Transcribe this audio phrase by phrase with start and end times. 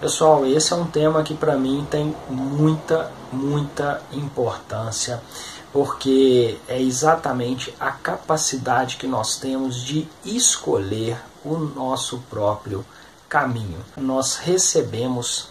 [0.00, 5.22] Pessoal, esse é um tema que para mim tem muita, muita importância,
[5.72, 12.84] porque é exatamente a capacidade que nós temos de escolher o nosso próprio
[13.28, 13.78] caminho.
[13.96, 15.48] Nós recebemos,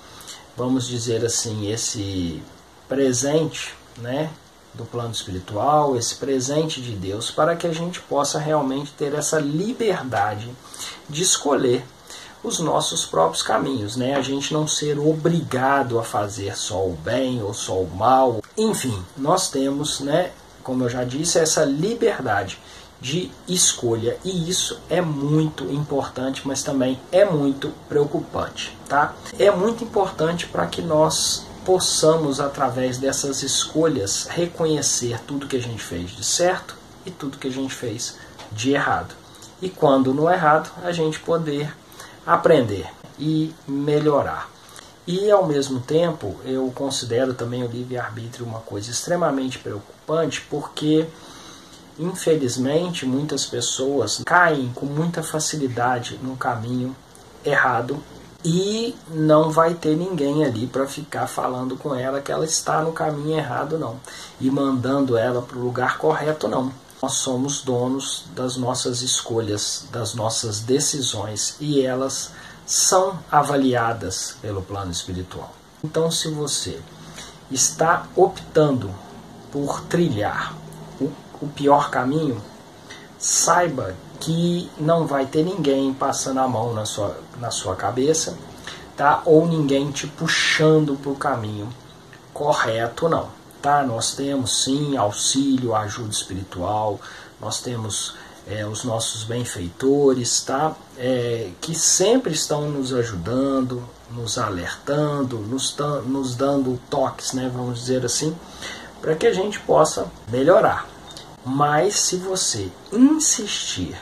[0.58, 2.44] vamos dizer assim, esse
[2.88, 4.30] presente, né,
[4.74, 9.40] do plano espiritual, esse presente de Deus, para que a gente possa realmente ter essa
[9.40, 10.50] liberdade
[11.10, 11.86] de escolher
[12.44, 14.16] os nossos próprios caminhos, né?
[14.16, 18.42] A gente não ser obrigado a fazer só o bem ou só o mal.
[18.58, 22.60] Enfim, nós temos, né, como eu já disse, essa liberdade
[23.00, 29.14] de escolha e isso é muito importante, mas também é muito preocupante, tá?
[29.38, 35.82] É muito importante para que nós possamos através dessas escolhas reconhecer tudo que a gente
[35.82, 38.16] fez de certo e tudo que a gente fez
[38.52, 39.16] de errado.
[39.62, 41.74] E quando no errado, a gente poder
[42.26, 42.88] aprender
[43.20, 44.50] e melhorar.
[45.06, 51.06] E ao mesmo tempo, eu considero também o livre-arbítrio uma coisa extremamente preocupante, porque
[52.00, 56.96] infelizmente muitas pessoas caem com muita facilidade no caminho
[57.46, 58.02] errado
[58.44, 62.92] e não vai ter ninguém ali para ficar falando com ela que ela está no
[62.92, 63.98] caminho errado não
[64.40, 66.72] e mandando ela para o lugar correto não
[67.04, 72.32] nós somos donos das nossas escolhas, das nossas decisões e elas
[72.66, 75.54] são avaliadas pelo plano espiritual.
[75.84, 76.80] Então, se você
[77.52, 78.90] está optando
[79.52, 80.56] por trilhar
[81.02, 81.12] o,
[81.42, 82.42] o pior caminho,
[83.20, 88.38] saiba que não vai ter ninguém passando a mão na sua, na sua cabeça,
[88.96, 89.22] tá?
[89.26, 91.68] Ou ninguém te puxando para o caminho
[92.34, 93.82] correto, não tá?
[93.82, 97.00] Nós temos sim auxílio, ajuda espiritual,
[97.40, 98.14] nós temos
[98.46, 100.76] é, os nossos benfeitores, tá?
[100.98, 103.82] É, que sempre estão nos ajudando,
[104.12, 105.76] nos alertando, nos,
[106.06, 107.50] nos dando toques, né?
[107.56, 108.36] Vamos dizer assim,
[109.02, 110.86] para que a gente possa melhorar.
[111.46, 113.98] Mas se você insistir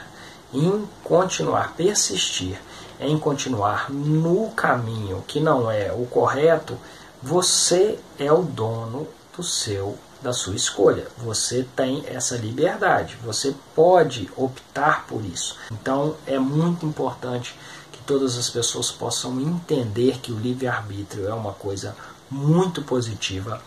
[0.51, 2.59] em continuar, persistir
[2.99, 6.77] em continuar no caminho que não é o correto,
[7.21, 9.07] você é o dono
[9.43, 11.07] seu da sua escolha.
[11.17, 15.57] Você tem essa liberdade, você pode optar por isso.
[15.71, 17.55] Então é muito importante
[17.91, 21.95] que todas as pessoas possam entender que o livre-arbítrio é uma coisa
[22.29, 23.61] muito positiva,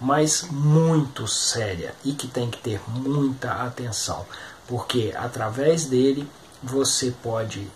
[0.00, 4.26] mas muito séria e que tem que ter muita atenção,
[4.66, 6.28] porque através dele
[6.62, 7.70] você pode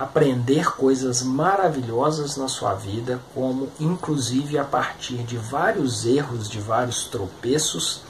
[0.00, 7.04] aprender coisas maravilhosas na sua vida, como inclusive a partir de vários erros, de vários
[7.04, 8.00] tropeços,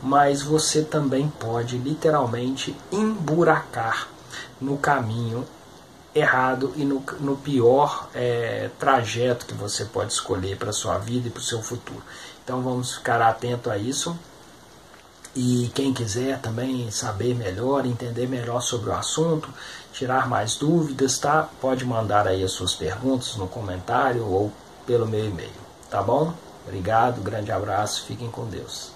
[0.00, 4.06] mas você também pode literalmente emburacar
[4.60, 5.44] no caminho
[6.14, 11.30] errado e no, no pior é, trajeto que você pode escolher para sua vida e
[11.30, 12.02] para o seu futuro.
[12.44, 14.16] Então vamos ficar atento a isso.
[15.34, 19.48] E quem quiser também saber melhor, entender melhor sobre o assunto,
[19.92, 21.48] tirar mais dúvidas, tá?
[21.60, 24.52] Pode mandar aí as suas perguntas no comentário ou
[24.86, 25.50] pelo meu e-mail,
[25.90, 26.34] tá bom?
[26.66, 28.92] Obrigado, grande abraço, fiquem com Deus.